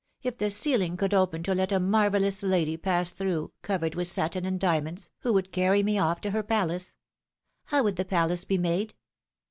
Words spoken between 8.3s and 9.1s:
be made?